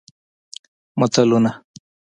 متلونه 0.99 1.63